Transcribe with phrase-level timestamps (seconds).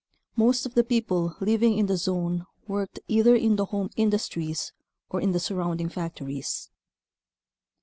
[0.35, 4.73] Most of the people living in the zone worked either in the home industries
[5.11, 6.71] or in the surrounding factories.